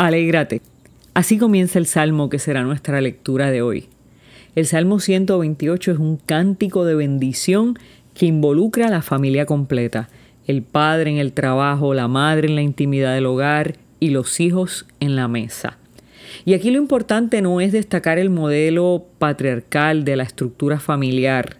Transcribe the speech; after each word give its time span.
Alégrate. 0.00 0.62
Así 1.12 1.36
comienza 1.36 1.78
el 1.78 1.84
salmo 1.84 2.30
que 2.30 2.38
será 2.38 2.62
nuestra 2.62 3.02
lectura 3.02 3.50
de 3.50 3.60
hoy. 3.60 3.90
El 4.54 4.64
Salmo 4.64 4.98
128 4.98 5.92
es 5.92 5.98
un 5.98 6.16
cántico 6.16 6.86
de 6.86 6.94
bendición 6.94 7.78
que 8.14 8.24
involucra 8.24 8.86
a 8.86 8.90
la 8.90 9.02
familia 9.02 9.44
completa, 9.44 10.08
el 10.46 10.62
padre 10.62 11.10
en 11.10 11.18
el 11.18 11.34
trabajo, 11.34 11.92
la 11.92 12.08
madre 12.08 12.48
en 12.48 12.54
la 12.54 12.62
intimidad 12.62 13.12
del 13.12 13.26
hogar 13.26 13.76
y 14.00 14.08
los 14.08 14.40
hijos 14.40 14.86
en 15.00 15.16
la 15.16 15.28
mesa. 15.28 15.76
Y 16.46 16.54
aquí 16.54 16.70
lo 16.70 16.78
importante 16.78 17.42
no 17.42 17.60
es 17.60 17.70
destacar 17.70 18.18
el 18.18 18.30
modelo 18.30 19.04
patriarcal 19.18 20.06
de 20.06 20.16
la 20.16 20.22
estructura 20.22 20.80
familiar. 20.80 21.58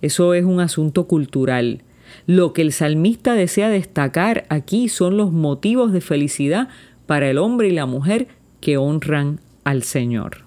Eso 0.00 0.34
es 0.34 0.44
un 0.44 0.58
asunto 0.58 1.06
cultural. 1.06 1.82
Lo 2.26 2.52
que 2.52 2.62
el 2.62 2.72
salmista 2.72 3.34
desea 3.34 3.68
destacar 3.68 4.46
aquí 4.48 4.88
son 4.88 5.16
los 5.16 5.30
motivos 5.30 5.92
de 5.92 6.00
felicidad 6.00 6.68
para 7.12 7.28
el 7.28 7.36
hombre 7.36 7.68
y 7.68 7.72
la 7.72 7.84
mujer 7.84 8.26
que 8.62 8.78
honran 8.78 9.38
al 9.64 9.82
Señor. 9.82 10.46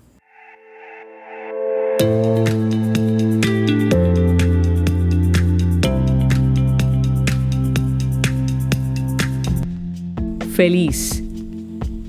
Feliz, 10.55 11.23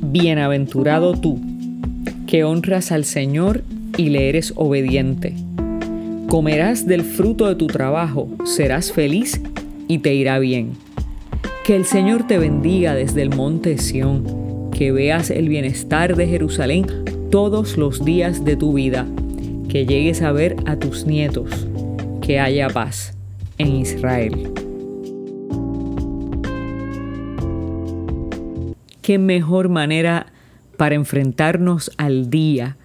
bienaventurado 0.00 1.12
tú, 1.20 1.38
que 2.26 2.44
honras 2.44 2.92
al 2.92 3.04
Señor 3.04 3.62
y 3.98 4.08
le 4.08 4.30
eres 4.30 4.54
obediente. 4.56 5.34
Comerás 6.28 6.86
del 6.86 7.02
fruto 7.02 7.46
de 7.46 7.56
tu 7.56 7.66
trabajo, 7.66 8.30
serás 8.46 8.90
feliz 8.90 9.38
y 9.86 9.98
te 9.98 10.14
irá 10.14 10.38
bien. 10.38 10.70
Que 11.66 11.76
el 11.76 11.84
Señor 11.84 12.26
te 12.26 12.38
bendiga 12.38 12.94
desde 12.94 13.20
el 13.20 13.28
monte 13.28 13.76
Sión 13.76 14.45
que 14.76 14.92
veas 14.92 15.30
el 15.30 15.48
bienestar 15.48 16.16
de 16.16 16.26
Jerusalén 16.26 16.86
todos 17.30 17.78
los 17.78 18.04
días 18.04 18.44
de 18.44 18.56
tu 18.56 18.74
vida, 18.74 19.06
que 19.70 19.86
llegues 19.86 20.20
a 20.20 20.32
ver 20.32 20.54
a 20.66 20.76
tus 20.76 21.06
nietos, 21.06 21.66
que 22.20 22.40
haya 22.40 22.68
paz 22.68 23.16
en 23.56 23.68
Israel. 23.68 24.52
¿Qué 29.00 29.18
mejor 29.18 29.70
manera 29.70 30.26
para 30.76 30.94
enfrentarnos 30.94 31.90
al 31.96 32.28
día 32.28 32.76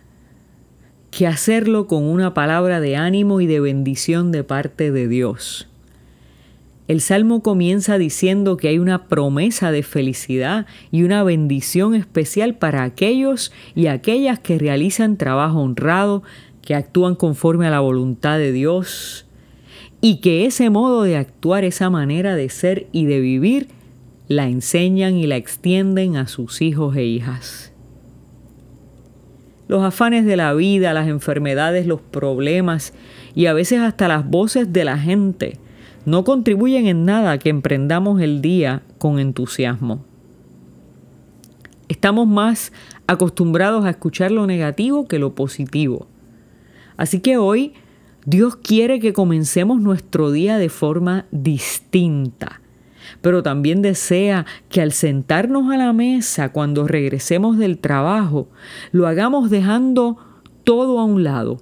que 1.10 1.28
hacerlo 1.28 1.88
con 1.88 2.06
una 2.06 2.34
palabra 2.34 2.80
de 2.80 2.96
ánimo 2.96 3.42
y 3.42 3.48
de 3.48 3.60
bendición 3.60 4.32
de 4.32 4.46
parte 4.46 4.92
de 4.92 5.10
Dios? 5.10 5.68
El 6.92 7.00
salmo 7.00 7.42
comienza 7.42 7.98
diciendo 7.98 8.58
que 8.58 8.68
hay 8.68 8.78
una 8.78 9.08
promesa 9.08 9.72
de 9.72 9.82
felicidad 9.82 10.66
y 10.92 11.04
una 11.04 11.24
bendición 11.24 11.96
especial 11.96 12.56
para 12.56 12.84
aquellos 12.84 13.54
y 13.76 13.88
aquellas 13.88 14.40
que 14.40 14.60
realizan 14.60 15.16
trabajo 15.16 15.62
honrado, 15.62 16.22
que 16.62 16.76
actúan 16.76 17.16
conforme 17.16 17.66
a 17.66 17.70
la 17.70 17.80
voluntad 17.80 18.40
de 18.40 18.52
Dios 18.52 19.26
y 20.02 20.20
que 20.20 20.46
ese 20.46 20.70
modo 20.70 21.04
de 21.04 21.16
actuar, 21.16 21.64
esa 21.64 21.90
manera 21.90 22.36
de 22.36 22.50
ser 22.50 22.88
y 22.92 23.06
de 23.06 23.22
vivir, 23.22 23.70
la 24.28 24.50
enseñan 24.50 25.16
y 25.16 25.28
la 25.28 25.38
extienden 25.38 26.18
a 26.18 26.28
sus 26.28 26.62
hijos 26.62 26.98
e 26.98 27.06
hijas. 27.06 27.72
Los 29.70 29.82
afanes 29.82 30.26
de 30.26 30.36
la 30.36 30.54
vida, 30.54 30.92
las 30.92 31.08
enfermedades, 31.08 31.88
los 31.88 32.02
problemas 32.02 32.92
y 33.34 33.46
a 33.46 33.54
veces 33.54 33.80
hasta 33.80 34.10
las 34.10 34.30
voces 34.30 34.74
de 34.74 34.84
la 34.84 34.98
gente 34.98 35.58
no 36.06 36.24
contribuyen 36.24 36.88
en 36.88 37.06
nada 37.06 37.38
que 37.38 37.50
emprendamos 37.50 38.22
el 38.22 38.42
día 38.42 38.84
con 38.98 39.20
entusiasmo. 39.20 40.04
Estamos 41.88 42.28
más 42.28 42.72
acostumbrados 43.06 43.86
a 43.86 43.90
escuchar 43.90 44.32
lo 44.32 44.48
negativo 44.48 45.08
que 45.08 45.20
lo 45.20 45.36
positivo. 45.36 46.08
Así 46.98 47.20
que 47.20 47.38
hoy 47.38 47.74
Dios 48.26 48.56
quiere 48.56 49.00
que 49.00 49.14
comencemos 49.14 49.82
nuestro 49.82 50.32
día 50.32 50.58
de 50.58 50.70
forma 50.70 51.26
distinta, 51.32 52.62
pero 53.22 53.44
también 53.44 53.82
desea 53.82 54.46
que 54.70 54.82
al 54.82 54.92
sentarnos 54.92 55.72
a 55.72 55.78
la 55.78 55.92
mesa 55.92 56.52
cuando 56.52 56.88
regresemos 56.88 57.58
del 57.58 57.80
trabajo, 57.80 58.48
lo 58.92 59.08
hagamos 59.08 59.50
dejando 59.50 60.18
todo 60.64 61.00
a 61.00 61.06
un 61.06 61.24
lado, 61.24 61.62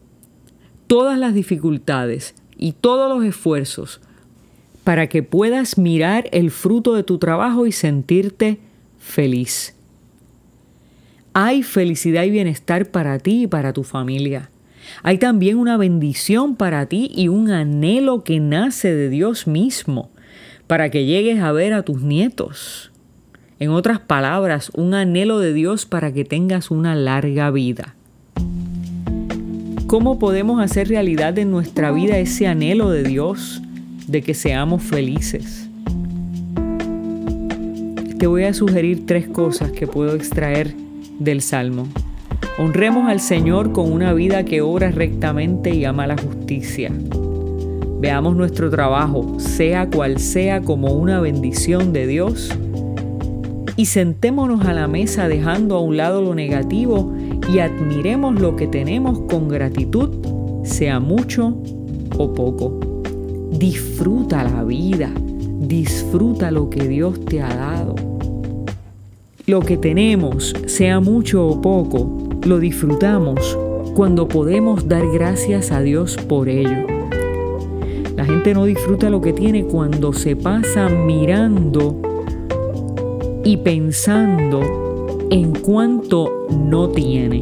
todas 0.88 1.18
las 1.18 1.34
dificultades 1.34 2.36
y 2.58 2.74
todos 2.74 3.10
los 3.10 3.26
esfuerzos 3.26 4.02
para 4.90 5.06
que 5.06 5.22
puedas 5.22 5.78
mirar 5.78 6.28
el 6.32 6.50
fruto 6.50 6.96
de 6.96 7.04
tu 7.04 7.20
trabajo 7.20 7.68
y 7.68 7.72
sentirte 7.72 8.58
feliz. 8.98 9.76
Hay 11.32 11.62
felicidad 11.62 12.24
y 12.24 12.32
bienestar 12.32 12.90
para 12.90 13.20
ti 13.20 13.44
y 13.44 13.48
para 13.48 13.72
tu 13.72 13.84
familia. 13.84 14.50
Hay 15.04 15.20
también 15.20 15.60
una 15.60 15.78
bendición 15.78 16.56
para 16.56 16.88
ti 16.88 17.12
y 17.14 17.28
un 17.28 17.52
anhelo 17.52 18.24
que 18.24 18.40
nace 18.40 18.96
de 18.96 19.10
Dios 19.10 19.46
mismo 19.46 20.10
para 20.66 20.90
que 20.90 21.06
llegues 21.06 21.40
a 21.40 21.52
ver 21.52 21.74
a 21.74 21.84
tus 21.84 22.02
nietos. 22.02 22.92
En 23.60 23.70
otras 23.70 24.00
palabras, 24.00 24.72
un 24.74 24.96
anhelo 24.96 25.38
de 25.38 25.54
Dios 25.54 25.86
para 25.86 26.12
que 26.12 26.26
tengas 26.26 26.72
una 26.72 26.96
larga 26.96 27.52
vida. 27.52 27.94
¿Cómo 29.86 30.18
podemos 30.18 30.60
hacer 30.60 30.88
realidad 30.88 31.38
en 31.38 31.52
nuestra 31.52 31.92
vida 31.92 32.18
ese 32.18 32.48
anhelo 32.48 32.90
de 32.90 33.04
Dios? 33.04 33.62
De 34.10 34.22
que 34.24 34.34
seamos 34.34 34.82
felices. 34.82 35.70
Te 38.18 38.28
voy 38.28 38.44
a 38.44 38.54
sugerir 38.54 39.06
tres 39.06 39.28
cosas 39.28 39.72
que 39.72 39.88
puedo 39.88 40.16
extraer 40.16 40.74
del 41.20 41.42
Salmo. 41.42 41.88
Honremos 42.58 43.08
al 43.08 43.20
Señor 43.20 43.72
con 43.72 43.92
una 43.92 44.14
vida 44.14 44.44
que 44.44 44.62
obra 44.62 44.92
rectamente 44.92 45.74
y 45.74 45.86
ama 45.86 46.08
la 46.08 46.18
justicia. 46.18 46.92
Veamos 48.02 48.36
nuestro 48.36 48.70
trabajo, 48.70 49.40
sea 49.40 49.90
cual 49.90 50.20
sea, 50.20 50.62
como 50.62 50.94
una 50.94 51.22
bendición 51.22 51.94
de 51.94 52.08
Dios. 52.08 52.50
Y 53.76 53.86
sentémonos 53.86 54.66
a 54.66 54.74
la 54.74 54.88
mesa 54.88 55.28
dejando 55.28 55.76
a 55.76 55.82
un 55.82 55.98
lado 55.98 56.22
lo 56.22 56.36
negativo 56.36 57.14
y 57.54 57.60
admiremos 57.60 58.40
lo 58.40 58.56
que 58.56 58.68
tenemos 58.68 59.20
con 59.30 59.48
gratitud, 59.48 60.66
sea 60.66 61.00
mucho 61.00 61.56
o 62.18 62.34
poco. 62.34 62.89
Disfruta 63.52 64.44
la 64.44 64.64
vida, 64.64 65.12
disfruta 65.60 66.52
lo 66.52 66.70
que 66.70 66.88
Dios 66.88 67.24
te 67.26 67.42
ha 67.42 67.54
dado. 67.56 67.96
Lo 69.46 69.62
que 69.62 69.78
tenemos, 69.78 70.54
sea 70.68 71.00
mucho 71.00 71.48
o 71.48 71.62
poco, 71.62 72.30
lo 72.46 72.60
disfrutamos 72.60 73.58
cuando 73.96 74.28
podemos 74.28 74.88
dar 74.88 75.08
gracias 75.12 75.72
a 75.72 75.82
Dios 75.82 76.16
por 76.16 76.48
ello. 76.48 76.86
La 78.16 78.26
gente 78.26 78.54
no 78.54 78.66
disfruta 78.66 79.10
lo 79.10 79.22
que 79.22 79.34
tiene 79.34 79.66
cuando 79.66 80.14
se 80.14 80.36
pasa 80.36 80.90
mirando 80.90 82.00
y 83.44 83.58
pensando 83.58 84.62
en 85.32 85.54
cuánto 85.54 86.48
no 86.50 86.90
tiene. 86.90 87.42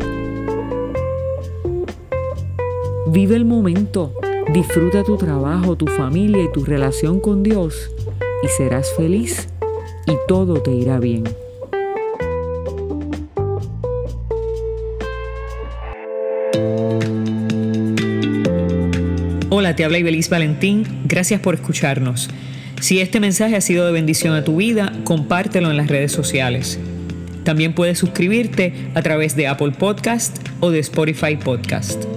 Vive 3.07 3.35
el 3.35 3.45
momento. 3.45 4.13
Disfruta 4.53 5.03
tu 5.03 5.17
trabajo, 5.17 5.75
tu 5.75 5.87
familia 5.87 6.41
y 6.41 6.51
tu 6.53 6.63
relación 6.63 7.19
con 7.19 7.43
Dios 7.43 7.91
y 8.41 8.47
serás 8.47 8.87
feliz 8.95 9.49
y 10.05 10.13
todo 10.25 10.61
te 10.61 10.71
irá 10.71 10.99
bien. 10.99 11.25
Hola, 19.49 19.75
te 19.75 19.83
habla 19.83 19.97
Ibeliz 19.97 20.29
Valentín. 20.29 20.85
Gracias 21.03 21.41
por 21.41 21.55
escucharnos. 21.55 22.29
Si 22.79 23.01
este 23.01 23.19
mensaje 23.19 23.57
ha 23.57 23.61
sido 23.61 23.85
de 23.85 23.91
bendición 23.91 24.33
a 24.33 24.45
tu 24.45 24.57
vida, 24.57 24.93
compártelo 25.03 25.69
en 25.71 25.77
las 25.77 25.87
redes 25.87 26.13
sociales. 26.13 26.79
También 27.43 27.73
puedes 27.73 27.97
suscribirte 27.97 28.91
a 28.93 29.01
través 29.01 29.35
de 29.35 29.47
Apple 29.47 29.71
Podcast 29.71 30.37
o 30.61 30.71
de 30.71 30.79
Spotify 30.79 31.35
Podcast. 31.35 32.16